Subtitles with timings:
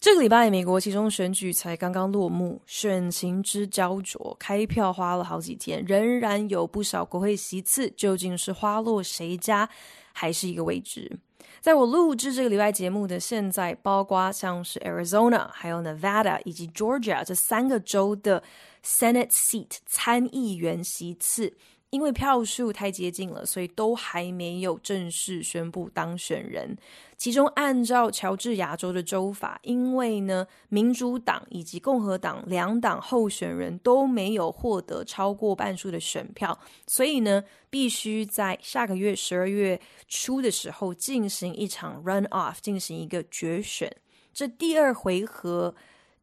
[0.00, 9.68] 这个礼拜，美国期中选举才刚刚落幕，选情之焦灼，开票花了好几天，仍然有不少国会席次，究竟是花落谁家，
[10.12, 11.18] 还是一个未知。
[11.60, 18.44] 在我录制这个礼拜节目的现在，包括像是 Arizona、还有 Nevada 以及 Georgia 这三个州的
[18.84, 21.54] Senate seat 参议员席次。
[21.90, 26.76] 因为票数太接近了，所以都还没有正式宣布当选人。
[27.18, 43.94] 其中，按照乔治亚州的州法，因为呢，民主党以及共和党两党候选人都没有获得超过半数的选票，所以呢，必须在下个月十二月初的时候进行一场 run off，进行一个决选。
[44.32, 45.74] 这第二回合。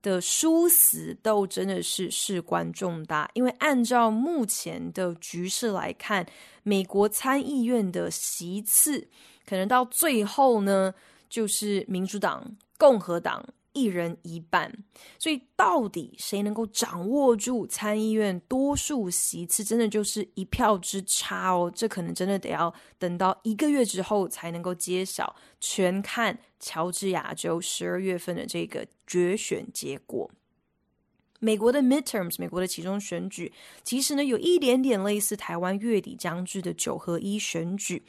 [0.02, 6.24] 的殊死斗真的是事关重大，因为按照目前的局势来看，
[6.62, 9.08] 美国参议院的席次
[9.46, 10.94] 可能到最后呢，
[11.30, 13.46] 就是民主党、共和党。
[13.78, 14.74] 一人一半，
[15.20, 21.70] 所以到底谁能够掌握住参议院多数席次，真的就是一票之差哦。
[21.76, 30.32] 这可能真的得要等到一个月之后才能够揭晓，全看乔治亚州十二月份的这个决选结果。
[31.40, 33.52] 美国的 midterms，美国的其中选举，
[33.84, 38.02] 其实呢有一点点类似台湾月底将至的九合一选举。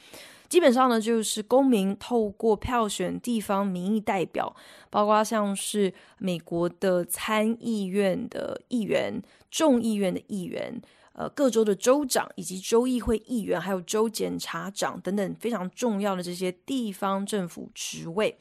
[0.49, 4.55] 基本上呢，就是公民透过票选地方民意代表，
[4.89, 10.81] 包括像是美国的参议院的议员、众议院的议员、
[11.13, 18.37] 呃，各州的州长以及州议会议员，还有州检察长等等非常重要的这些地方政府职位，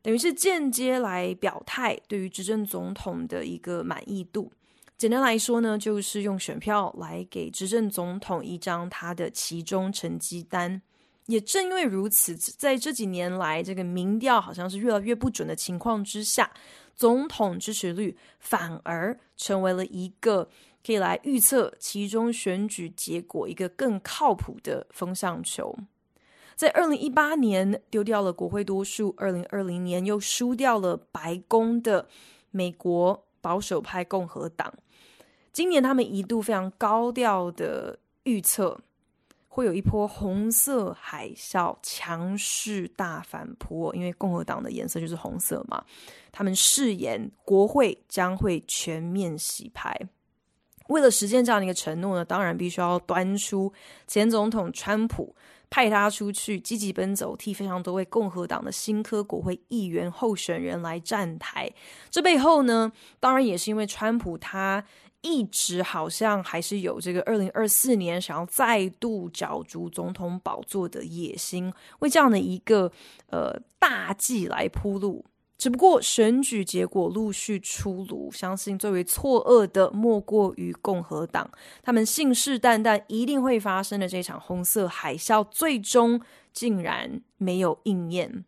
[0.00, 4.50] 等于是间接来表态对于执政总统的一个满意度。
[4.96, 10.80] 简单来说呢，就是用选票来给执政总统一张他的其中成绩单。
[11.26, 16.50] 也正因为如此，在这几年来，这个民调好像是越来越不准的情况之下，
[16.94, 20.48] 总统支持率反而成为了一个
[20.84, 25.76] 可以来预测其中选举结果一个更靠谱的风向球。
[26.56, 32.08] 在二零一八年丢掉了国会多数，二零二零年又输掉了白宫的
[32.50, 34.74] 美国保守派共和党，
[35.52, 38.80] 今年他们一度非常高调的预测。
[39.54, 45.84] 会有一波红色海啸，强势大反扑，因为共和党的颜色就是红色嘛。
[46.32, 49.94] 他们誓言国会将会全面洗牌。
[50.88, 53.70] 为了实现这样的一个承诺呢，当然必须要端出
[54.06, 55.36] 前总统川普，
[55.68, 61.70] 派他出去积极奔走，替非常多位共和党的新科国会议员候选人来站台。
[62.10, 64.82] 这背后呢，当然也是因为川普他。
[65.22, 72.92] 一直好像还是有这个二零二四年想要再度角逐总统宝座的野心，为这样的一个
[73.30, 75.24] 呃大计来铺路。
[75.56, 81.48] 只不过选举结果陆续出炉，相信最为错愕的莫过于共和党，
[81.84, 86.20] 他们信誓旦旦一定会发生的这场红色海啸，最终
[86.52, 88.44] 竟然没有应验。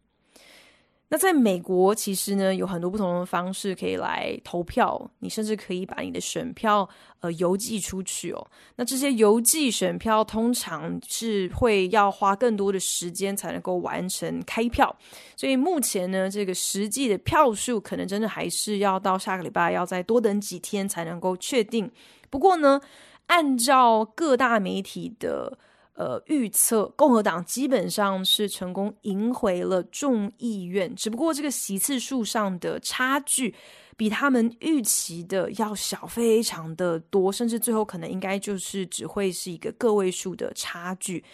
[1.10, 6.88] 那在美国，其实呢有很多不同的方式可以来投票，你甚至可以把你的选票
[7.20, 8.46] 呃邮寄出去哦。
[8.76, 14.96] 那这些邮寄选票通常是会要花更多的时间才能够完成开票，
[15.36, 21.88] 所以目前呢这个实际的票数可能真的还是要到下个礼拜要再多等几天才能够确定。
[22.30, 22.80] 不过呢，
[23.26, 25.58] 按照各大媒体的。
[25.94, 33.54] 呃，预测共和党基本上是成功赢回了众议院，只不过这个席次数上的差距
[33.96, 41.24] 比他们预期的要小非常的多，甚至最后可能应该就是只会是一个个位数的差距，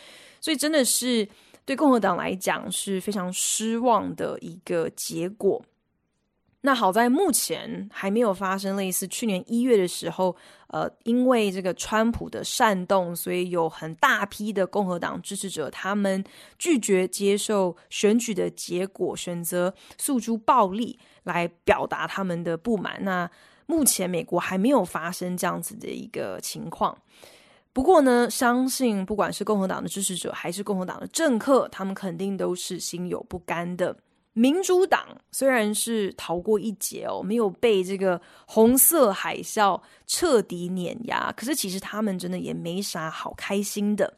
[0.43, 1.27] 所以真的是
[1.65, 5.65] 对共和党来讲是非常失望的一个结果。
[6.63, 10.37] 那好在目前还没有发生类似去年一月的时候，
[10.67, 16.23] 呃，因为这个川普的煽动，所以有很大批的共和党支持者，他们
[16.59, 23.03] 拒绝接受选举的结果，选择诉诸暴力来表达他们的不满。
[23.05, 23.31] 那
[23.65, 26.99] 目前美国还没有发生这样子的一个情况。
[27.73, 33.97] 不过呢，相信不管是共和党的支持者还是共和党的政客，他们肯定都是心有不甘的。
[34.33, 44.17] 民主党虽然是逃过一劫哦，没有被这个红色海啸彻底碾压，可是其实他们真的也没啥好开心的，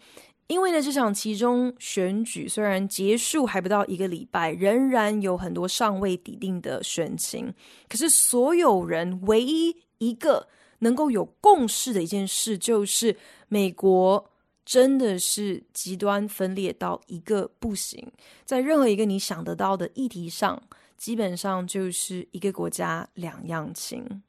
[0.49, 7.53] 因为呢，这场其中选举虽然结束还不到一个礼拜，仍然有很多尚未底定的选情，
[7.88, 10.47] 可是所有人唯一一个
[10.81, 13.17] 能够有共识的一件事，就是
[13.49, 14.31] 美国。
[14.64, 18.06] 真的是极端分裂到一个不行，
[18.44, 20.62] 在任何一个你想得到的议题上，
[20.97, 24.23] 基本上就是一个国家两样情。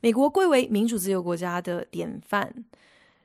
[0.00, 2.52] 美国贵为民主自由国家的典范，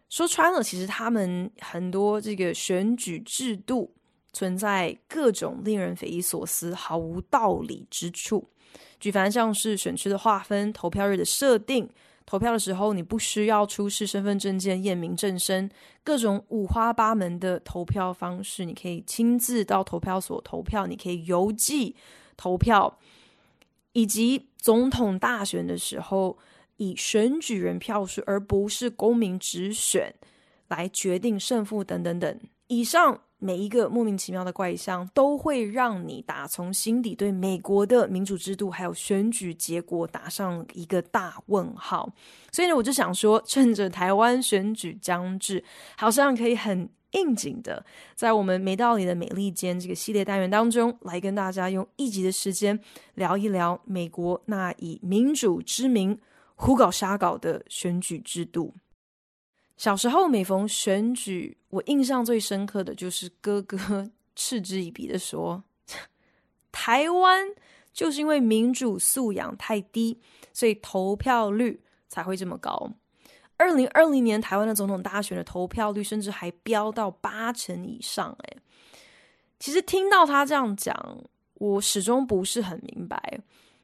[0.09, 3.91] 说穿了，其实他们很多这个选举制度
[4.33, 8.47] 存在各种令人匪夷所思、毫无道理之处。
[8.99, 11.89] 举凡像是选区的划分、投票日的设定。
[12.25, 15.69] 投票的时候，你不需要出示身份证件验明正身，
[16.03, 21.95] 各种五花八门的投票方式，你可以亲自到投票所投票，你可以邮寄
[22.35, 22.97] 投票，
[23.91, 26.37] 以及总统大选的时候，
[26.77, 30.15] 以选举人票数而不是公民直选
[30.67, 32.39] 来决定胜负等等等。
[32.67, 33.21] 以上。
[33.43, 42.09] 每一个莫名其妙的怪象，都会让你打从心底对美国的民主制度还有选举结果打上一个大问号。
[42.53, 45.61] 所以呢，我就想说，趁着台湾选举将至，
[45.97, 47.85] 好像可以很应景的，
[48.15, 52.79] 在我们没道理的美利坚这个系列单元当中，来跟大家用一集的时间
[53.15, 56.17] 聊一聊美国那以民主之名
[56.55, 58.73] 胡搞瞎搞的选举制度。
[59.83, 65.61] 小时候每逢选举，我印象最深刻的就是哥哥 嗤之以鼻的说
[66.71, 67.45] ：“台湾
[67.91, 70.17] 就是因为民主素养太低，
[70.53, 72.93] 所以投票率才会这么高。
[73.57, 78.55] 二零二零年台湾的总统大选的投票率甚至还飙到八成以上。”哎，
[79.59, 80.95] 其实听到他这样讲，
[81.55, 83.41] 我始终不是很明白。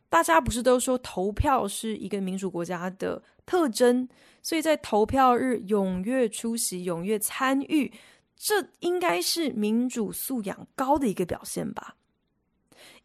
[0.10, 4.10] 大家不是都说投票是一个民主国家的特征？
[4.42, 7.92] 所以在投票日踊跃出席、踊跃参与，
[8.36, 11.96] 这应该是民主素养高的一个表现吧。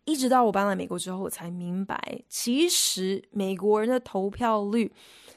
[0.05, 4.93] 一直到我搬来美国之后，我才明白，其实美国人的投票率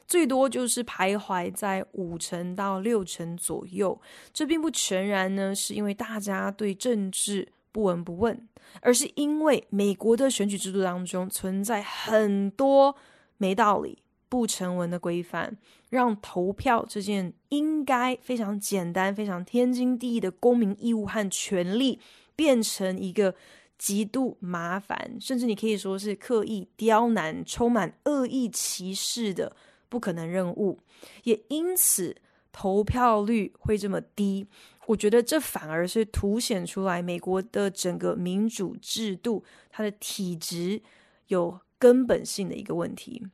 [0.06, 4.00] 最多就是徘徊在五成到六成左右。
[4.34, 8.50] 这并不全然呢，是因为大家对政治不闻不问，
[8.82, 12.96] 而是因为美国的选举制度当中存在很多
[13.38, 14.00] 没道理。
[14.30, 15.56] 不成文的规范，
[15.90, 22.00] 让投票这件应该非常简单、非常天经地义的公民义务和权利，
[22.36, 23.36] 变成一个
[23.78, 29.56] 极度麻烦，甚至你可以说是刻意刁难、充满恶意歧视的
[29.88, 30.80] 不可能任务。
[31.24, 32.18] 也因此，
[32.52, 34.48] 投票率会这么低。
[34.88, 40.82] 我觉得这反而是凸显出来美国的整个民主制度，它的体质
[41.28, 43.28] 有根本性的一个问题。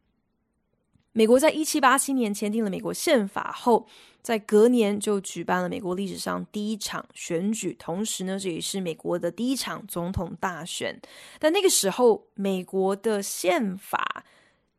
[1.11, 3.85] 美国在一七八七年签订了美国宪法后，
[4.23, 11.00] 在隔年就举办了美国历史上第一场选举，同时呢，这也是美国的第一场总统大选。
[11.38, 14.25] 但那个时候，美国的宪法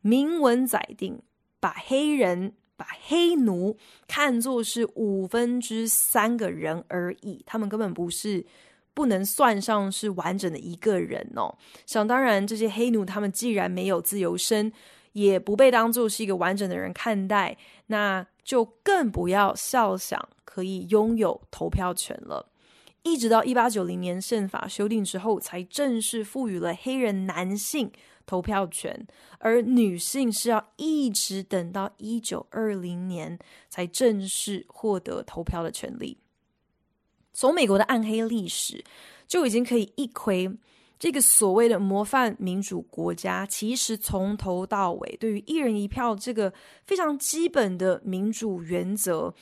[0.01, 1.23] 明文载定，
[1.61, 3.77] 把黑人、把黑奴
[4.07, 8.45] 看作是五分之三个人而已，他们根本不是
[8.93, 11.57] 不能算上是完整的一个人哦。
[11.87, 14.73] 想当然，这些黑奴他们既然没有自由身。
[15.15, 22.49] 也不被当作是一个完整的人看待，那就更不要笑想可以拥有投票权了。
[23.05, 27.93] 一直到一八九零年宪法修订之后，才正式赋予了黑人男性
[28.27, 29.07] 投票权，
[29.39, 33.39] 而女性是要一直等到一九二零年
[33.69, 36.19] 才正式获得投票的权利。
[37.33, 38.85] 从美国的暗黑历史
[39.27, 40.57] 就已经可以一窥。
[40.97, 46.51] 这个所谓的模范民主国家，其实从头到尾对于一人一票这个
[46.87, 49.35] 非常基本的民主原则，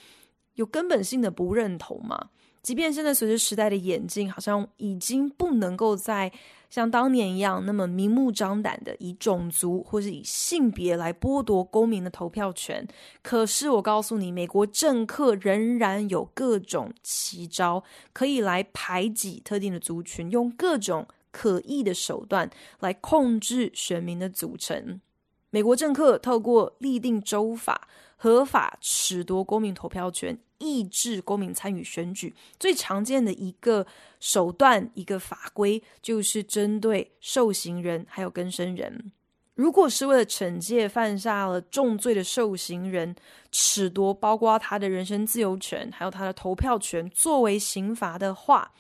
[0.55, 2.31] 有根本性的不认同嘛？
[2.63, 6.33] 即便现在随着时代的演进，好像已经不能够在
[6.73, 12.89] 像当年一样那么明目张胆的以种族或是以性别来剥夺公民的投票权。
[13.23, 21.07] 可是我告诉你，美国政客仍然有各种奇招，可以来排挤特定的族群，用各种。
[21.35, 22.51] 可疑的手段
[22.81, 25.01] 来控制选民的组成。
[25.49, 27.89] 美国政客透过立定州法，
[28.23, 32.33] 合法褫夺公民投票权，抑制公民参与选举。
[32.57, 33.85] 最常见的一个
[34.21, 39.11] 手段，一个法规，就是针对受刑人还有更生人。
[39.57, 43.17] 如果是为了惩戒犯下了重罪的受刑人，
[43.51, 48.73] 褫夺包括他的人身自由权，还有他的投票权作为刑罚的话，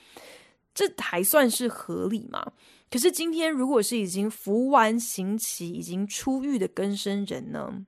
[0.72, 2.52] 这还算是合理吗？
[2.88, 7.84] 可是今天，如果是已经服完刑期、已经出狱的更生人呢？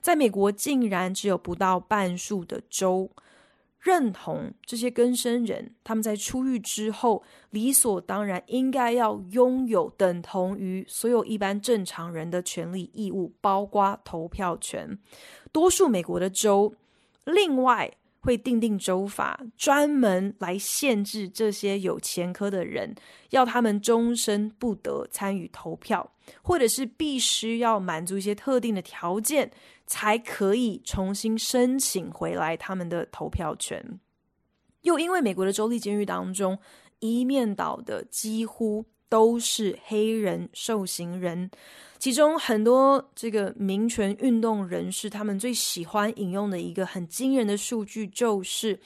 [0.00, 3.10] 在美国，竟然只有不到半数的州
[3.78, 14.98] 认同这些更生人，他们在出狱之后，理所当然应该要拥有等同于所有一般正常人的权利义务，包括投票权。
[15.52, 16.74] 多数美国的州
[17.24, 17.96] 另外。
[18.26, 22.92] 会订定州法，专门来限制这些有前科的人，
[23.30, 26.10] 要他们终身不得参与投票，
[26.42, 29.52] 或者是必须要满足一些特定的条件，
[29.86, 34.00] 才可以重新申请回来他们的投票权。
[34.82, 36.58] 又因为美国的州立监狱当中，
[36.98, 41.50] 一面倒的几乎都是黑人受刑人。
[41.98, 48.78] 其中很多这个民权运动人士，他们最喜欢引用的一个很惊人的数据，就是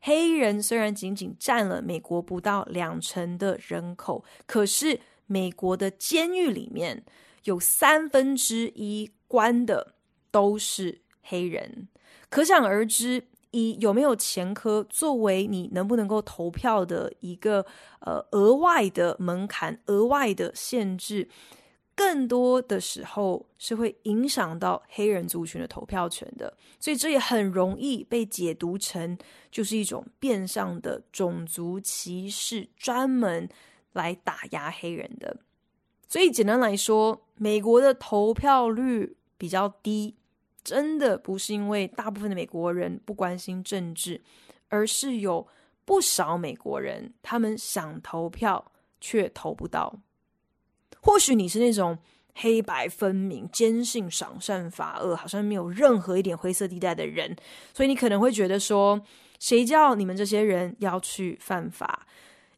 [0.00, 7.04] 黑人虽然仅仅占了美国不到两成的人口，可是美国的监狱里面
[7.44, 9.94] 有三分之一关的
[10.30, 11.88] 都是黑人。
[12.28, 17.64] 可想而知，以有没有前科作为你能不能够投票的一个
[18.00, 21.28] 呃额外的门槛、额外的限制。
[21.94, 29.16] 更多的时候是会影响到黑人族群的投票权的，所以这也很容易被解读成
[29.50, 33.46] 就是一种变相的种族歧视，专门
[33.92, 35.36] 来打压黑人的。
[36.08, 40.16] 所以简单来说，美国的投票率比较低，
[40.64, 44.20] 真的不是因为大部分的美国人不关心政治，
[44.68, 45.46] 而是有
[45.84, 50.00] 不少美国人他们想投票却投不到。
[51.00, 51.98] 或许你是那种
[52.34, 57.36] 黑白分明、坚信赏善罚恶，好像没有任何一点灰色地带的人，
[57.74, 59.02] 所以你可能会觉得说，
[59.40, 62.06] 谁叫你们这些人要去犯法，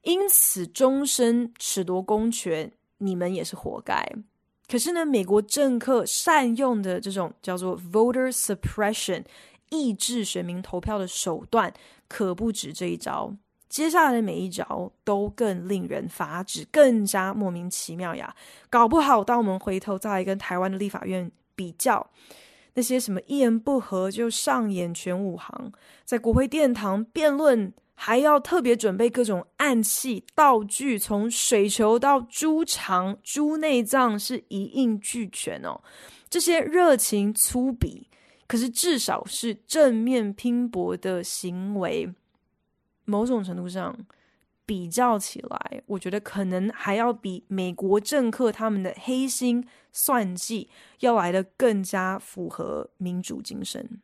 [0.03, 4.07] 因此终身褫夺公权，你们也是活该。
[4.67, 9.23] 可是呢，美国政客善用的这种叫做 voter suppression，
[9.71, 11.73] 抑制选民投票的手段，
[12.09, 13.37] 可不止这一招。
[13.69, 18.35] 接下来的每一招都更令人发指，更加莫名其妙呀！
[18.71, 22.09] 搞不好，当我们回头再来跟台湾的立法院比较，
[22.75, 25.73] 那些什么一言不合就上演全武行，
[26.05, 35.81] 在国会殿堂辩论，还要特别准备各种暗器道具，从水球到猪肠、猪内脏是一应俱全哦。
[36.29, 38.07] 这些热情粗鄙，
[38.47, 42.13] 可是至少是正面拼搏的行为。
[43.05, 43.97] 某种程度上
[44.67, 50.69] 比较起来，我觉得可能还要比美国政客他们的黑心算计
[51.01, 54.01] 要来得更加符合民主精神。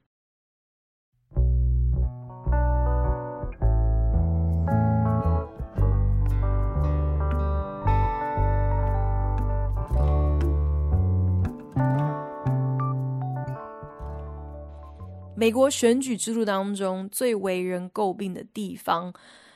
[15.40, 19.10] 美国选举制度当中最为人诟病的地方，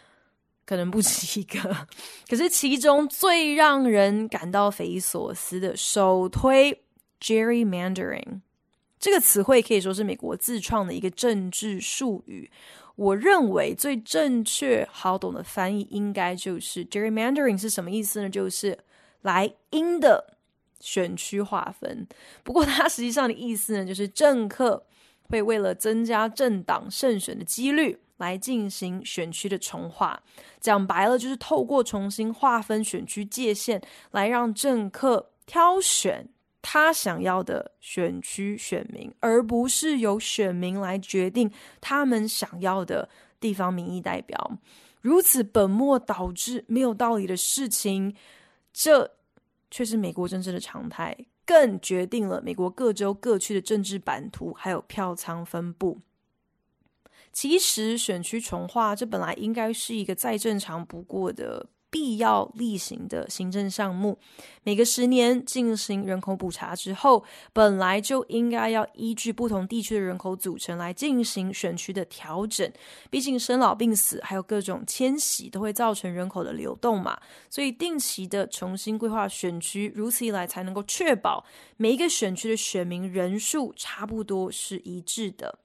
[0.65, 1.87] 可能不止一个，
[2.27, 6.83] 可是其中最让人感到匪夷所思的，首推
[7.21, 8.41] gerrymandering
[8.99, 12.51] 这个词汇可以说是美国自创的一个政治术语。
[12.97, 18.31] 我认为最正确、好懂的翻译应该就是 gerrymandering 是什么意思呢？
[18.31, 18.79] 就是
[19.21, 20.35] 莱茵的
[20.81, 22.09] 选区划分。
[22.43, 24.87] 不过它实际上的意思呢，就是政客。
[25.29, 30.23] 会为了增加政党胜选的几率，来进行选区的重划。
[30.61, 36.29] 讲白了，就是透过重新划分选区界限，来让政客挑选
[36.63, 41.51] 他想要的选区选民，而不是由选民来决定
[41.81, 44.59] 他们想要的地方民意代表。
[45.03, 48.15] 如此本末倒置、没有道理的事情，
[48.73, 49.11] 这
[49.71, 51.15] 却是美国政治的常态。
[51.47, 56.01] 更决定了美国各州各区的政治版图，还有票仓分布。
[57.33, 61.67] 其实选区重划，这本来应该是一个再正常不过的。
[61.95, 64.19] 必要例行的行政项目，
[64.65, 67.23] 每个十年进行人口普查之后，
[67.53, 72.69] 本来就应该要依据不同地区的人口组成来进行选区的调整。
[73.11, 77.17] 毕竟生老病死还有各种迁徙都会造成人口的流动嘛，
[77.49, 81.45] 所以定期的重新规划选区，如此一来才能够确保
[81.77, 85.61] 每一个选区的选民人数差不多是一致的。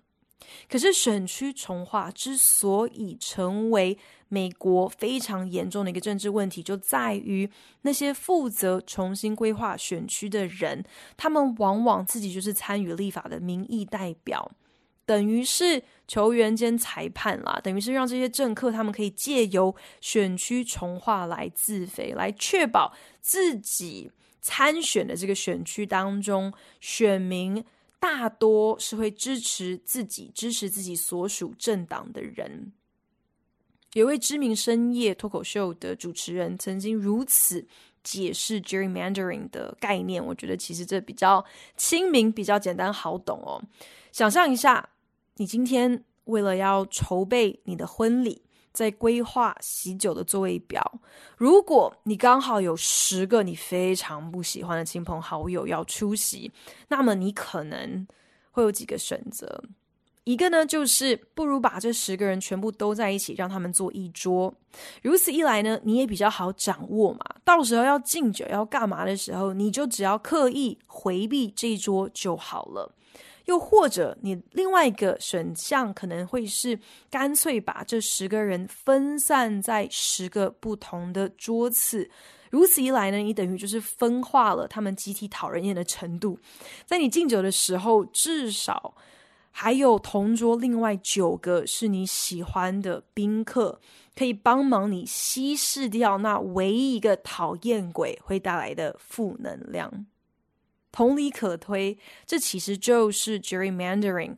[0.68, 3.98] 可是选区重划之所以成为
[4.30, 7.50] 美国非常严重的一个政治问题，就在于
[7.82, 10.86] 那些负责重新规划选区的人，
[11.18, 14.52] 他们往往自己就是参与立法的民意代表，
[15.06, 27.64] 等于是球员兼裁判啦，等于是让这些政客他们可以借由选区重划来自肥，来确保自己参选的这个选区当中，选民
[28.00, 32.72] 大多是会支持自己、支持自己所属政党的人。
[33.94, 37.68] 有位知名深夜脱口秀的主持人曾经如此
[38.04, 41.44] 解释 gerrymandering 的概念，我觉得其实这比较
[41.76, 43.62] 亲民、比较简单好懂哦。
[44.12, 44.90] 想象一下，
[45.36, 48.42] 你今天为了要筹备你的婚礼，
[48.72, 51.02] 在规划喜酒的座位表，
[51.36, 56.52] 如果你刚好有十个你非常不喜欢的亲朋好友要出席，
[56.88, 58.08] 那么你可能
[58.52, 59.64] 会有几个选择。
[60.30, 64.54] 一个呢，就是不如把这十个人全部都在一起，让他们坐一桌。
[65.02, 67.26] 如此一来呢，你也比较好掌握嘛。
[67.44, 72.94] 到时候要敬酒要干嘛的时候，你就只要刻意回避这一桌就好了。
[73.46, 82.08] 又或者，你另外一个选项可能会是干脆把这十个人分散在十个不同的桌次。
[82.52, 86.38] 如此一来呢，你等于就是分化了他们集体讨人厌的程度。
[86.86, 88.94] 在你敬酒的时候，至少。
[89.52, 93.82] 还有同桌另外九个是你喜欢的宾客，
[94.16, 100.06] 可以帮忙你稀释掉那唯一一个讨厌鬼会带来的负能量。
[100.92, 104.36] 同理可推，这其实就是 gerrymandering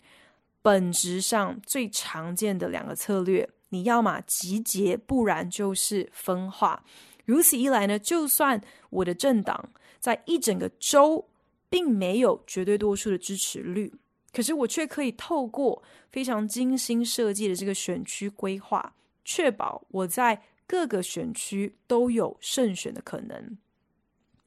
[0.61, 6.83] 本质上最常见的两个策略：你要么集结，不然就是分化。
[7.25, 11.29] 如此一来呢，就算我的政党在一整个州
[11.69, 13.93] 并没有绝对多数的支持率。
[14.31, 18.93] 可是我却可以透过非常精心设计的这个选区规划，
[19.25, 23.57] 确保我在各个选区都有胜选的可能。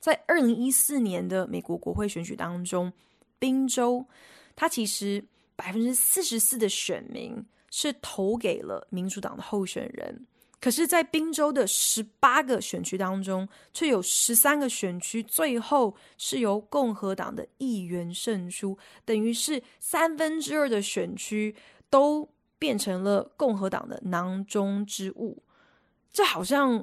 [0.00, 2.92] 在二零一四年的美国国会选举当中，
[3.38, 4.06] 宾州
[4.56, 5.24] 它其实
[5.56, 10.26] 百分之四十四的选民是投给了民主党的候选人。
[10.64, 21.54] 可是，在宾州的十八个选区当中，却有十三个选区最后是由共和党的议员胜出，等于是三分之二的选区
[21.90, 22.26] 都
[22.58, 25.42] 变成了共和党的囊中之物。
[26.10, 26.82] 这好像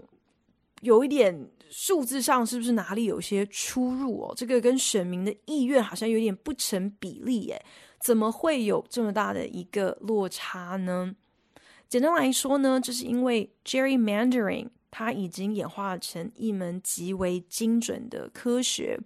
[0.82, 4.34] 有一点数字上是不是哪里有些出入哦？
[4.38, 7.66] 这个跟选民的意愿好像有点不成比例耶？
[8.00, 11.16] 怎么会有这么大的一个落差呢？
[11.92, 18.98] 简单来说呢，就是因为 gerrymandering 它已经演化成一门极为精准的科学，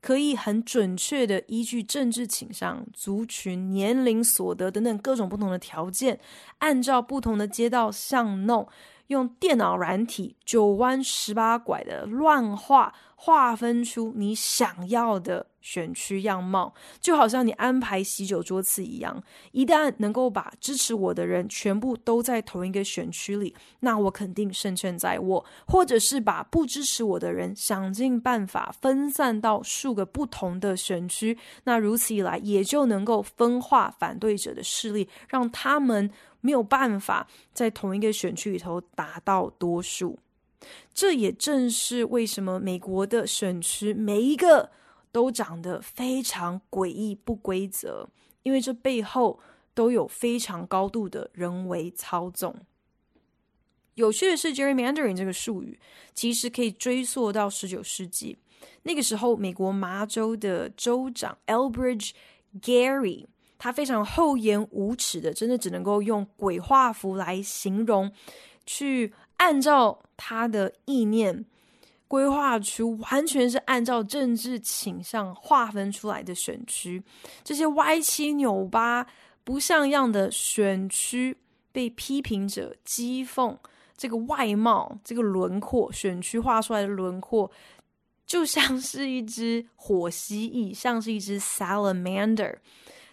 [0.00, 6.18] 可以很准确的依据政治倾向、族群、年龄、所得等等各种不同的条件，
[6.58, 8.66] 按照不同的街道巷弄，
[9.12, 19.22] 用电脑软体九弯十八拐的乱画，划分出你想要的选区样貌，就好像你安排喜酒桌次一样。
[19.52, 25.44] 一旦能够把支持我的人全部都在同一个选区里，那我肯定胜券在握。
[25.68, 36.10] 或者是把不支持我的人想尽办法分散到数个不同的选区，那如此一来也就能够分化反对者的势力，让他们
[36.42, 40.18] 没有办法在同一个选区里头达到多数。
[40.92, 44.70] 这也正是为什么美国的选区每一个
[45.10, 48.08] 都长得非常诡异不规则，
[48.42, 49.40] 因为这背后
[49.74, 52.54] 都有非常高度的人为操纵。
[53.94, 55.78] 有趣的是，gerrymandering 这个术语
[56.14, 58.38] 其实可以追溯到十九世纪，
[58.84, 62.12] 那个时候美国麻州的州长 Elbridge
[62.60, 63.26] Gerry，
[63.62, 68.10] 他非常厚颜无耻的，真的只能够用鬼画符来形容，
[68.66, 69.12] 去。
[69.38, 71.44] 按照他的意念
[72.06, 77.02] 规划出，完全是按照政治倾向划分出来的选区。
[77.42, 79.04] 这些歪七扭八、
[79.42, 81.36] 不像样的选区
[81.72, 83.56] 被批评者讥讽，
[83.96, 87.50] 这个外貌、这个轮廓，选区画出来的轮廓，
[88.24, 92.54] 就像是一只火蜥蜴，像是一只 salamander。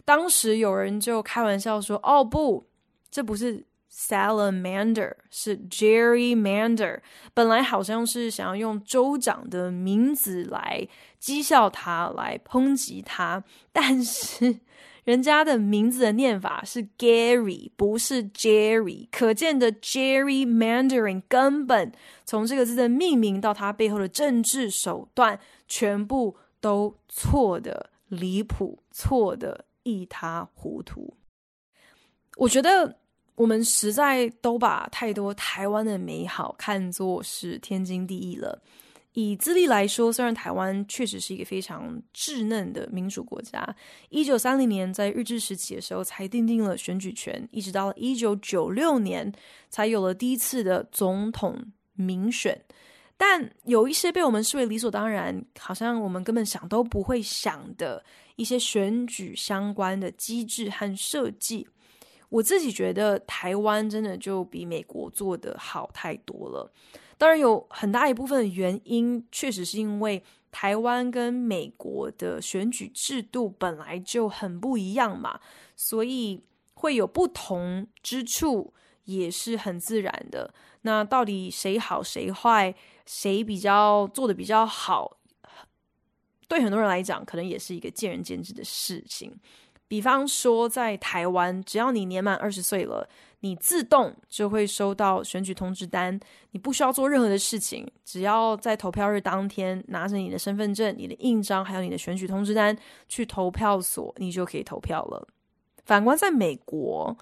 [0.10, 2.66] 当时有人就开玩笑说：“哦，不，
[3.12, 7.00] 这不是。” Salamander 是 gerrymander，
[7.34, 10.88] 本来好像是想要用州长的名字来
[11.22, 13.44] 讥笑他，来抨击他，
[13.74, 14.60] 但是
[15.04, 21.92] 人家的名字的念法是 Gary，不是 Jerry，可见的 gerrymandering 根本
[22.26, 31.16] 从这个字的命名到它背后的政治手段，全部都错的离谱，错的一塌糊涂。
[32.38, 32.96] 我觉得。
[33.36, 38.62] 我们实在都把太多台湾的美好看作是天经地义了，
[39.14, 43.66] 以资历来说，虽然台湾确实是一个非常稚嫩的民主国家，
[44.10, 49.32] 一九三零年在日治时期的时候才订定了选举权，一直到了一九九六年
[49.70, 51.58] 才有了第一次的总统
[51.94, 52.62] 民选。
[53.16, 58.04] 但有一些被我们视为理所当然，好像我们根本想都不会想的
[58.40, 61.68] 一些选举相关的机制和设计，
[62.30, 66.72] 我自己觉得台湾真的就比美国做的好太多了。
[67.18, 75.42] 当然，有很大一部分的原因，确实是因为台湾跟美国的选举制度本来就很不一样嘛，
[75.76, 76.42] 所以
[76.76, 78.74] 会有不同之处，
[79.04, 80.54] 也是很自然的。
[80.84, 82.74] 那到底谁好谁坏，
[83.06, 85.18] 谁比较做的比较好，
[86.50, 89.34] 对很多人来讲，可能也是一个见仁见智的事情。
[89.88, 93.10] 比方说，在台湾，只要你年满二十岁了，
[93.40, 96.20] 你自动就会收到选举通知单，
[96.52, 105.28] 你不需要做任何的事情，只要在投票日当天拿着你的身份证、你的印章，还有你的选举通知单去投票所，你就可以投票了。
[105.86, 107.18] 反观在美国，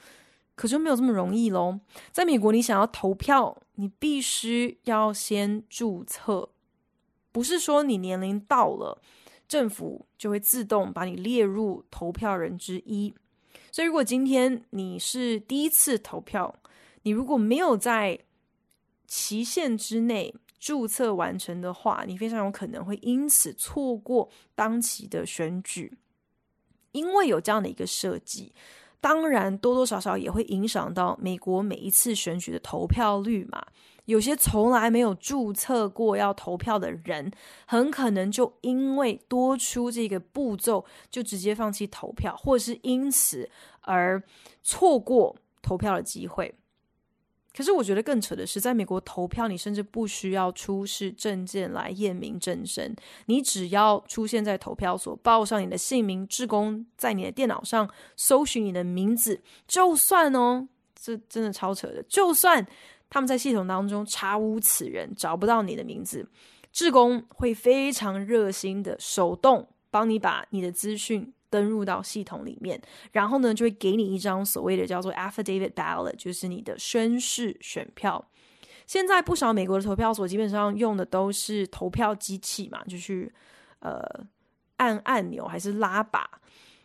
[0.55, 1.79] 可就没有这么容易喽。
[2.11, 6.49] 在美国，你想要投票，你必须要先注册，
[7.31, 9.01] 不是说你年龄到了，
[9.47, 13.13] 政府就会自动把你列入投票人之一，
[13.71, 16.53] 所以如果今天你是第一次投票，
[17.03, 18.19] 你如果没有在
[19.05, 25.97] 期限之内注册完成的话，你非常有可能会因此错过当期的选举，
[26.91, 28.53] 因为有这样的一个设计，
[28.99, 33.65] 当然多多少少也会影响到美国每一次选举的投票率嘛。
[34.07, 37.29] 有些从来没有注册过要投票的人，
[37.65, 43.49] 很可能就因为多出这个步骤，就直接放弃投票，或者是因此
[43.81, 44.23] 而
[44.63, 46.55] 错过投票的机会。
[47.53, 60.65] 可是我觉得更扯的是，在美国投票，你甚至不需要出示证件来验明正身，你只要出现在投票所，报上你的姓名，志工在你的电脑上搜寻你的名字，就算哦，
[60.95, 62.65] 这真的超扯的，就算。
[63.09, 66.27] 他们在系统当中查无此人，找不到你的名字，
[66.71, 78.23] 志工会非常热心的手动帮你把你的资讯登入到系统里面，然后呢，就会给你一张所谓的叫做 affidavit ballot，就是你的宣誓选票。
[78.85, 83.33] 现在不少美国的投票所基本上用的都是投票机器嘛，就是
[83.79, 84.01] 呃
[84.77, 86.29] 按按钮还是拉把。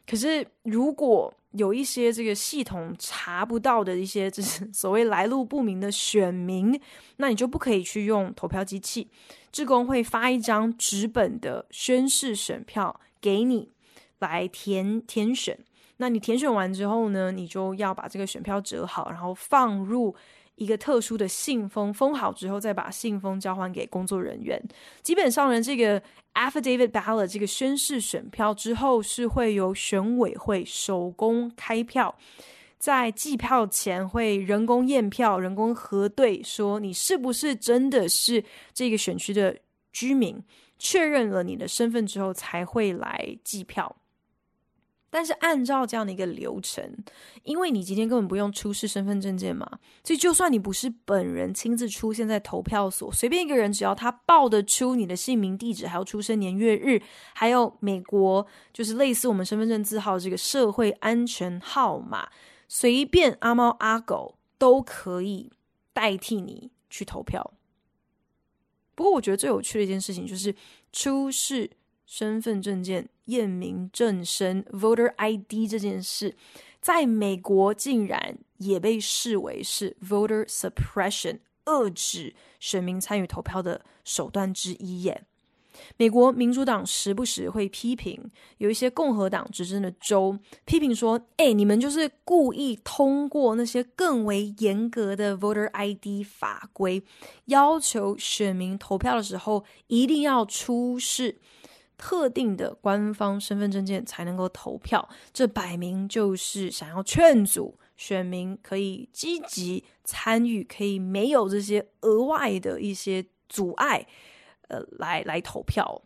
[0.06, 6.78] 可是如果有一些这个系统查不到的一些， 就是所谓来路不明的选民，
[7.18, 9.08] 那你就不可以去用投票机器。
[9.50, 13.70] 志工会发一张纸本的宣誓选票给你
[14.18, 15.58] 来填填选。
[15.98, 20.14] 那你填选完之后呢，你就要把这个选票折好，然后放入
[20.62, 24.62] 一个特殊的信封，封好之后再把信封交还给工作人员。
[25.02, 26.00] 基本上呢，这个。
[26.34, 32.16] Affidavit ballot 这个宣誓选票之后是会由选委会手工开票，
[32.78, 39.54] 在计票前会人工验票、人工核对，说你是不是真的是这个选区的
[39.92, 40.42] 居民，
[40.78, 43.94] 确认了你的身份之后才会来计票。
[45.14, 46.82] 但是按照这样的一个流程，
[47.42, 57.02] 因为你今天根本不用出示身份证件嘛，所以就算你不是本人亲自出现在投票所，随便一个人只要他报得出你的姓名、地址，还有出生年月日，
[57.34, 62.30] 还有美国就是类似我们身份证字号这个社会安全号码，
[62.66, 65.52] 随便阿猫阿狗都可以
[65.92, 67.52] 代替你去投票。
[68.94, 70.54] 不过我觉得最有趣的一件事情就是
[70.90, 71.70] 出示
[72.06, 73.08] 身份证件。
[73.26, 76.34] 验明正身 （voter ID） 这件事，
[76.80, 85.22] 在美国竟然也被视为是 voter suppression，遏制选民参与投票的手段之一耶。
[85.96, 97.04] 美国民主党时不时会批评有一些共和党执政的州，批评说：“哎，你们就是故意通过那些更为严格的 voter ID 法规，
[97.44, 101.38] 要求选民投票的时候一定要出示。”
[102.04, 114.04] 特定的官方身份证件才能够投票，这摆明就是想要劝阻选民可以积极参与，可以没有这些额外的一些阻碍，
[114.66, 116.02] 呃，来来投票。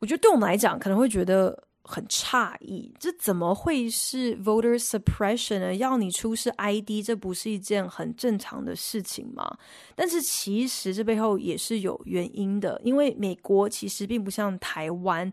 [0.00, 1.69] 我觉得对我们来讲，可能会觉得。
[1.82, 5.74] 很诧异，这怎么会是 voter suppression 呢？
[5.74, 9.58] 要你出示 ID，这不是一件很正常的事情吗？
[9.94, 15.32] 但是其实这背后也是有原因的，因为美国其实并不像台湾，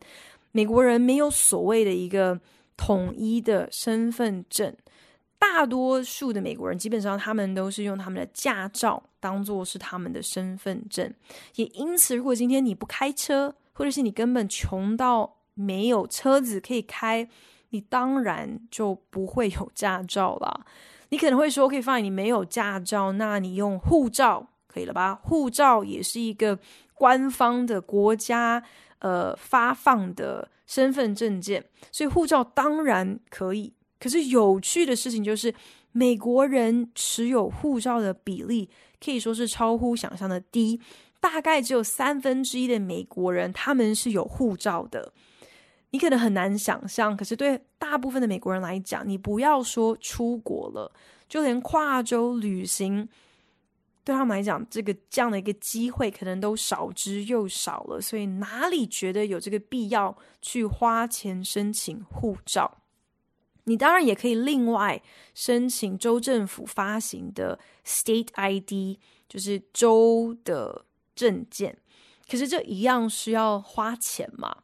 [0.52, 2.40] 美国人没有所谓的一个
[2.76, 4.76] 统一的身份证，
[5.38, 11.14] 大多数的美国人基本上他们都是用他们的驾照当做是他们的身份证，
[11.56, 17.28] 也因此，如果今天你不开车，或者是你根本穷到没有车子可以开，
[17.72, 20.66] 你当然就不会有驾照了。
[21.10, 25.16] 你可能会说，可以发现你没有驾照，那你用护照可以了吧？
[25.16, 26.60] 护照也是一个
[26.94, 28.62] 官方的国家
[29.00, 33.74] 呃发放的身份证件，所以护照当然可以。
[34.00, 35.54] 可是有趣的事情就是，
[35.92, 38.70] 美国人持有护照的比例
[39.04, 40.80] 可以说是超乎想象的低，
[41.20, 45.14] 大概只有三分之一的美国人他们是有护照的。
[45.92, 50.92] 你可能很难想象，可是对大部分的美国人来讲，你不要说出国了，
[51.30, 53.08] 就连跨州旅行，
[54.04, 58.02] 对他们来讲，这个这样的一个机会可能都少之又少了。
[58.02, 62.80] 所以哪里觉得有这个必要去花钱申请护照？
[63.64, 65.02] 你当然也可以另外
[65.34, 68.98] 申请州政府发行的 State ID，
[69.28, 71.78] 就是州的证件。
[72.30, 74.58] 可是这一样需要花钱嘛？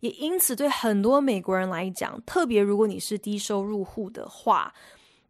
[0.00, 4.74] 也因此，对很多美国人来讲，特别如果你是低收入户的话。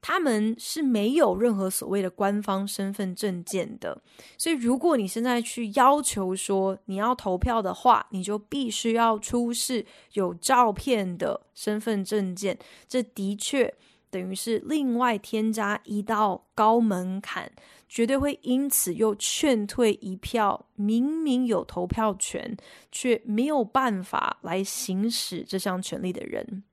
[0.03, 4.01] 他们是没有任何所谓的官方身份证件的，
[4.39, 12.57] 所以如果你现在去要求说你要投票的话，你就必须要出示有照片的身份证件。
[12.87, 13.75] 这的确
[14.11, 17.51] 等于是另外添加一道高门槛，
[17.89, 22.57] 绝对会因此又劝退一票明明有投票权
[22.91, 26.65] 却没有办法来行使这项权利的人。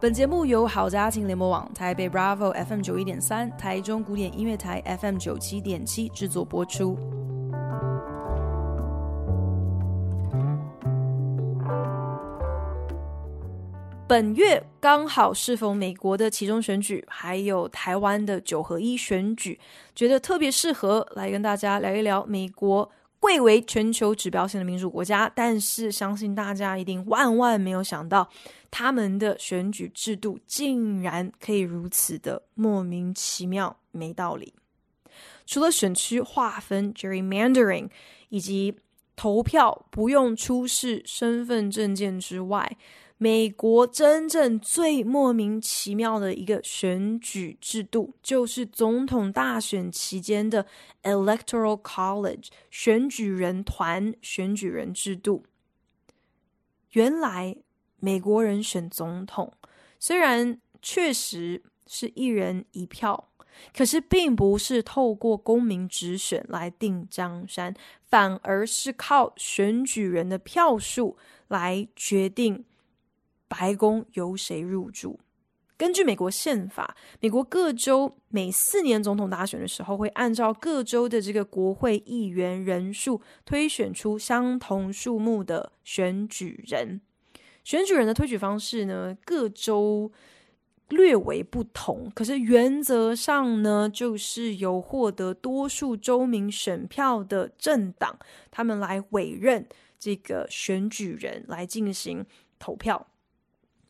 [0.00, 7.23] 本节目由好家庭联播网、台北 Bravo FM 九一点三、台中古典音乐台 FM 九七点七制作播出。
[14.06, 19.58] 本月刚好适逢美国的其中选举，还有台湾的九合一选举，
[19.94, 22.90] 觉得特别适合来跟大家聊一聊美国。
[23.18, 28.28] 贵为全球指标性的民主国家，但是相信大家一定万万没有想到，
[28.70, 34.52] 他们的选举制度竟然可以如此的莫名其妙、没道理。
[35.46, 37.88] 除了选区划分 （gerrymandering）
[38.28, 38.76] 以及
[39.16, 42.76] 投票不用出示身份证件之外，
[43.16, 50.66] 美国真正最莫名其妙的一个选举制度，就是总统大选期间的
[51.04, 55.44] Electoral College 选举人团选举人制度。
[56.90, 57.56] 原来
[58.00, 59.52] 美国人选总统，
[59.98, 63.30] 虽然确实是一人一票，
[63.74, 72.64] 可是并不是透过公民直选来定江山，反而是靠选举人的票数来决定。
[73.48, 75.18] 白宫由谁入住？
[75.76, 87.00] 根据美国宪法，美国各州每四年总统大选的时候，会按照各州的这个国会议员人数推选出相同数目的选举人。
[87.64, 90.12] 选举人的推举方式呢，各州
[90.90, 98.16] 略为不同，可是原则上呢，就是由获得多数州民选票的政党，
[98.50, 99.66] 他们来委任
[99.98, 102.24] 这个选举人来进行
[102.60, 103.08] 投票。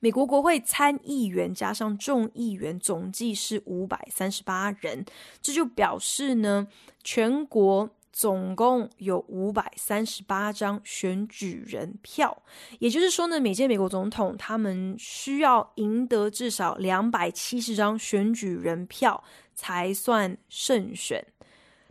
[0.04, 5.02] 美国国会参议员加上众议员总计是五百三十八人，
[5.40, 6.68] 这就表示呢，
[7.02, 12.42] 全国总共有五百三十八张选举人票。
[12.80, 21.26] 也就是说呢，每届美国总统他们需要赢得至少两百七十张选举人票才算胜选。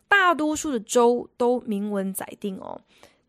[0.08, 2.80] 大多数的州都明文载定哦，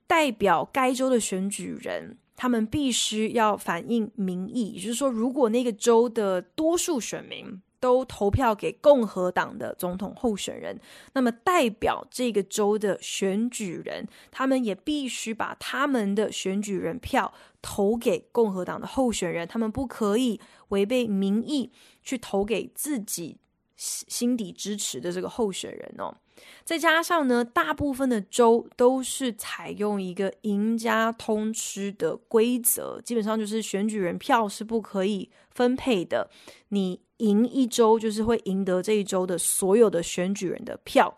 [0.07, 2.19] 代表该州的选举人。
[2.37, 10.81] 他们必须要反映民意，也就是说，如果那个州的多数选民都投票给共和党的总统候选人，
[11.13, 21.71] 那么代表这个州的选举人，他们也必须把他们的选举人票投给共和党的候选人，他们不可以违背民意
[22.03, 23.37] 去投给自己
[23.77, 26.17] 心底支持的这个候选人哦。
[26.65, 36.31] 再加上呢，大部分的州都是采用一个赢家通吃的规则，基本上就是选举人票是不可以分配的。
[36.69, 41.17] 你赢一周，就是会赢得这一周的所有的选举人的票。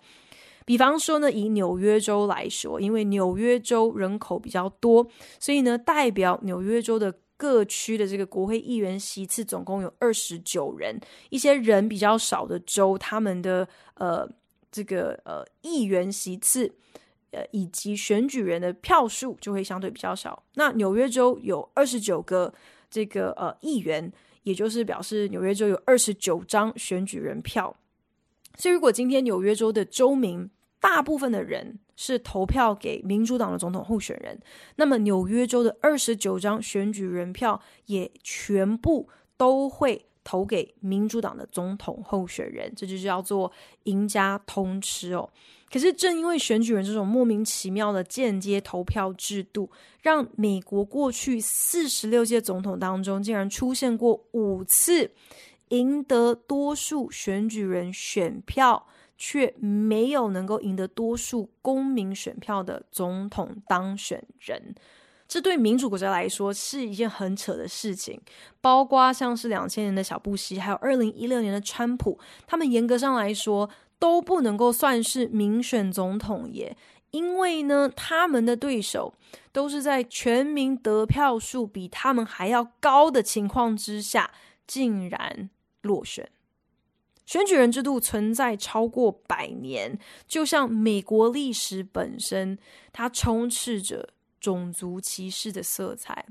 [0.64, 5.06] 比方说呢，以纽约州来说，因为纽约州人口比较多，
[5.38, 11.00] 所以呢，代表纽约州的各区的这个国会议员席次总共有二十九人。
[11.30, 14.28] 一些人比较少的州，他们的呃。
[14.76, 16.70] 这个呃，议员席次
[17.30, 20.44] 呃以及选举人的票数就会相对比较少。
[20.56, 22.52] 那纽约州有二十九个
[22.90, 24.12] 这个呃议员，
[24.42, 27.74] 也就是表示纽约州有二十九张选举人票。
[28.58, 34.38] 所以如果今天纽约州的州民大部分的人是投票给民主党的总统候选人，
[34.76, 39.08] 那么纽约州的二十九张选举人票也全部
[39.38, 43.52] 都会投给民主党的总统候选人，这就叫做
[43.84, 45.30] 赢家通吃哦。
[45.70, 49.70] 可是正因为选举人这种莫名其妙的间接投票制度，
[50.02, 55.12] 让美国过去四十六届总统当中，竟然出现过五次
[55.68, 58.84] 赢得多数选举人选票，
[59.16, 64.74] 却没有能够赢得多数公民选票的总统当选人。
[65.28, 68.20] 这对民主国家来说是一件很扯的事情，
[68.60, 76.76] 包括像是两千年的小布希，还有二零一六年的川普，他们严格上来说都不能够算是民选总统耶，
[77.10, 79.12] 因为呢，他们的对手
[79.50, 84.30] 都是在全民得票数比他们还要高的情况之下，
[84.64, 85.50] 竟然
[85.82, 86.30] 落选。
[87.24, 92.56] 选举人制度存在超过百年，就像美国历史本身，
[92.92, 94.10] 它充斥着。
[94.40, 96.26] 种族歧视的色彩。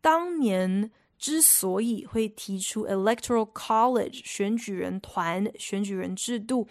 [0.00, 6.68] 当年之所以会提出 Electoral College 选举人团、选举人制度，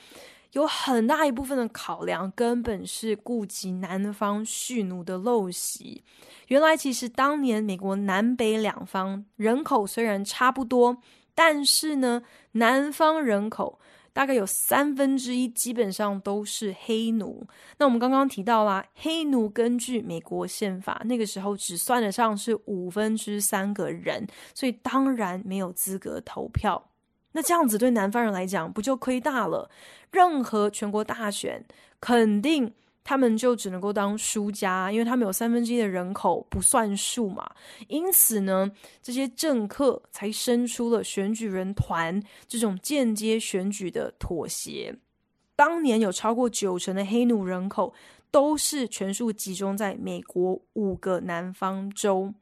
[0.53, 6.03] 有很大一部分的考量根本是顾及南方蓄奴的陋习。
[6.47, 11.01] 原来，其实当年美国南北两方人口虽然差不多，
[11.33, 13.79] 但是呢，南方人口。
[14.15, 17.45] 大概有三分之一基本上都是黑奴。
[17.77, 26.91] 那我们刚刚提到啦，黑奴根据美国宪法，那个时候只算得上是五分之三个人，所以当然没有资格投票。
[27.33, 29.69] 那这样子对南方人来讲，不就亏大了？
[30.11, 31.65] 任何全国大选，
[31.99, 32.73] 肯定。
[33.05, 37.49] 他们就只能够当输家，因为他们有三分之一的人口不算数嘛。
[37.87, 38.69] 因此呢，
[39.01, 44.93] 这些政客才生出了选举人团这种间接选举的妥协。
[45.55, 47.93] 当年有超过九成的黑奴人口
[48.31, 52.33] 都是全数集中在美国五个南方州，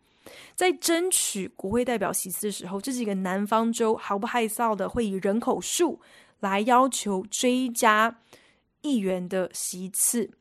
[0.56, 6.00] 在争取国会代表席次的时候，这几个南方州毫不害臊的会以人口数
[6.40, 8.22] 来要求追加
[8.82, 10.32] 议员的席次。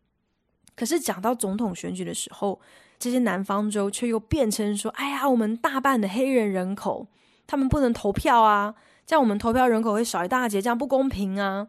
[0.74, 2.60] 可是讲到总统选举的时候，
[2.98, 7.06] 这些南方州却又变成说：“哎呀，我们大半的黑人人口，
[7.46, 8.74] 他们不能投票啊，
[9.06, 11.68] 这样我们投票人口会少一大截，这样不公平啊。”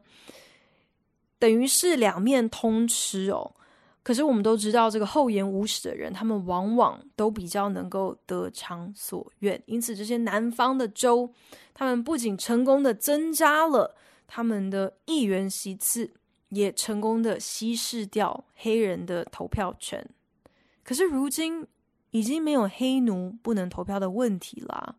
[1.40, 3.54] 等于是两面通吃哦。
[4.02, 9.62] 可是我们都知道，这个厚颜无耻的人，他们往往都比较能够得偿所愿。
[9.66, 11.34] 因此，这些南方的州，
[11.74, 13.96] 他们不仅成功的增加了
[14.28, 16.14] 他们的议员席次。
[16.54, 20.08] 也成功的稀释掉黑人的投票权，
[20.84, 21.66] 可是如今
[22.12, 24.96] 已经没有黑奴不能投票的问题啦。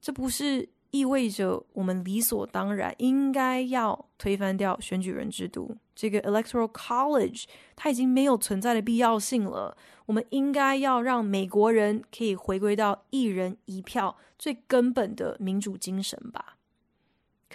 [0.00, 5.76] 这不是意味着我们理所当然应该要推翻掉选举人制度？
[5.94, 9.76] 这个 Electoral College 它已经没有存在的必要性了。
[10.06, 16.55] 我们应该要让美国人可以回归到一人一票最根本的民主精神吧。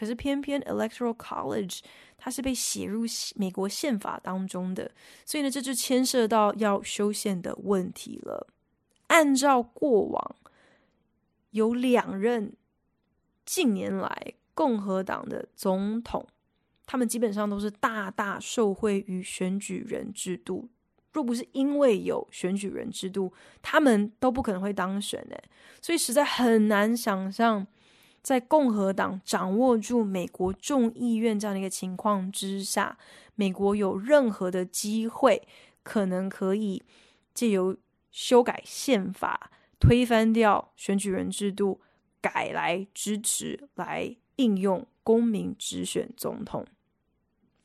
[0.01, 1.81] 可是偏偏 Electoral College
[2.17, 4.89] 它是被写入美国宪法当中的，
[5.23, 8.47] 所以呢，这就牵涉到要修宪的问题了。
[9.09, 10.35] 按照过往
[11.51, 12.51] 有两任
[13.45, 16.27] 近年来共和党的总统，
[16.87, 20.67] 他们基本上都是大大受惠于选举人制度。
[21.13, 25.43] 若不是因为有选举人制度，他们都不可能会当选诶。
[25.79, 27.67] 所以实在很难想象。
[28.21, 32.95] 在共和党掌握住美国众议院这样的一个情况之下，
[33.34, 35.41] 美国有任何的机会，
[35.81, 36.84] 可能可以
[37.34, 37.75] 借由
[38.12, 41.81] 修改宪法，推翻掉选举人制度，
[42.21, 46.63] 改来支持来应用公民直选总统。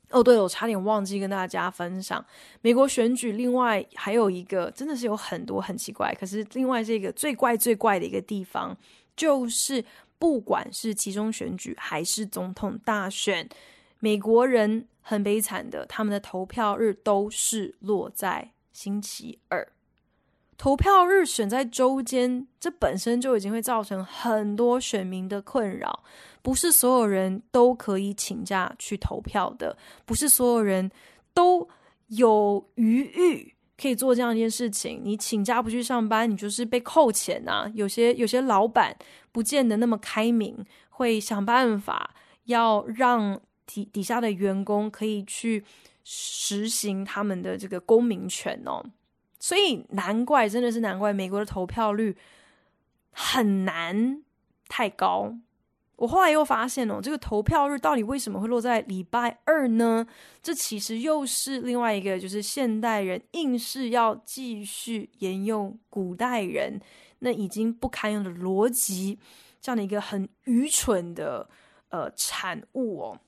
[0.08, 2.24] 哦，对了，我差点忘记跟大家分享，
[2.62, 8.74] 美国选举另外还有一个真的是有很多很奇怪，可是另外这个最怪最怪的一个地方
[9.14, 9.84] 就是。
[10.18, 13.48] 不管是期中选举还是总统大选，
[14.00, 19.66] 美国人很悲惨的，他们的投票日都是落在星期二。
[20.58, 26.02] 投票日选在周间，这本身就已经会造成很多选民的困扰。
[26.40, 30.90] 不是所有人都可以请假去投票的，不是所有人
[31.34, 31.68] 都
[32.06, 33.55] 有余裕。
[33.80, 37.70] 可以做这样一件事情，你请假不去上班，你就是被扣钱、啊。
[37.74, 38.96] 有些有些老板
[39.32, 42.14] 不见得那么开明，会想办法
[42.44, 45.64] 要让底底下的员工可以去
[46.04, 48.84] 实行他们的这个公民权哦。
[49.38, 52.16] 所以难怪，真的是难怪，美国的投票率
[53.10, 54.22] 很难
[54.68, 55.34] 太高。
[55.96, 60.06] 我后来又发现哦，这个投票日到底为什么会落在礼拜二呢？
[60.42, 66.78] 这其实又是另外一个，就是现代人硬是要继续沿用古代人
[67.20, 69.18] 那已经不堪用的逻辑，
[69.58, 71.48] 这样的一个很愚蠢的
[71.88, 73.18] 呃产物哦，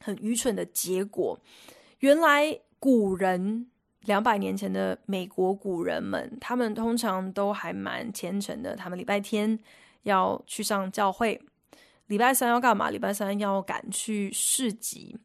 [0.00, 1.38] 很愚蠢的结果。
[1.98, 3.66] 原来古人
[4.06, 9.58] 两百年前的美国古人们，他们通常都还蛮虔诚的，他们礼拜天
[10.04, 11.38] 要去上教会。
[12.10, 12.90] 礼拜三要干嘛？
[12.90, 15.16] 礼拜三要赶去市集。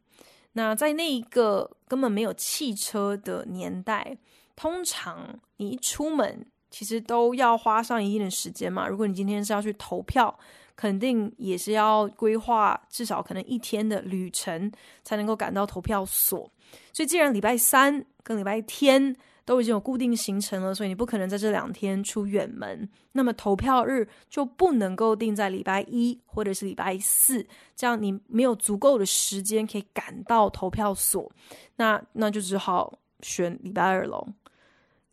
[0.52, 4.16] 那在那一个根本没有汽车的年代，
[4.54, 8.86] 通常你一出门，其实都要花上一定的时间嘛。
[8.86, 10.38] 如果你今天是要去投票，
[10.76, 14.70] 肯定也是要规划至少可能一天的旅程，
[15.02, 16.48] 才能够赶到投票所。
[16.92, 19.16] 所以，既然礼拜三跟礼拜天，
[19.46, 22.86] 都已经有固定行程了，所以你不可能在这两天出远门。
[23.12, 31.32] 那么投票日就不能够定在礼拜一或者是礼拜四，这样你没有足够的时间可以赶到投票所。
[31.76, 34.26] 那那就只好选礼拜二喽。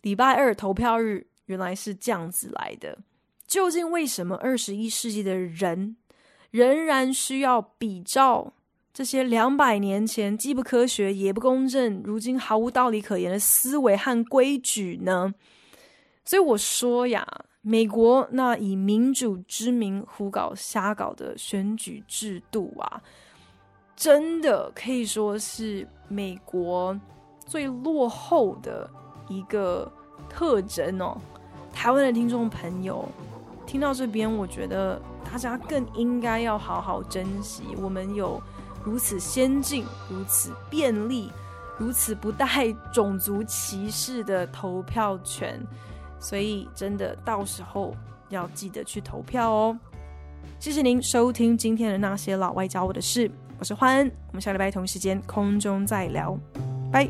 [0.01, 2.97] 礼拜二投票日原来是这样子来的。
[3.45, 5.95] 究竟为什么二十一世纪的人
[6.49, 8.53] 仍然需要比照？
[8.93, 15.33] 这些两百年前既不科学也不公正，如今毫无道理可言的思维和规矩呢？
[16.23, 17.25] 所以我说呀，
[17.61, 23.01] 美国那以民主之名胡搞瞎搞的选举制度啊，
[23.95, 26.95] 真的可以说是美国
[27.47, 28.87] 最落后的
[29.27, 29.91] 一个
[30.29, 31.17] 特征哦。
[31.73, 33.09] 台湾的听众朋友
[33.65, 38.39] 听到这边，我觉得大家更应该要好好珍惜我们有。
[38.83, 41.31] 如此先进、如此便利、
[41.77, 45.59] 如此不带种族歧视的投票权，
[46.19, 47.95] 所以真的到时候
[48.29, 49.77] 要记得去投票哦。
[50.59, 56.37] 谢谢您收听今天的那些老外教我的事，我是欢恩，我们下礼拜同一时间空中再聊，
[56.91, 57.09] 拜。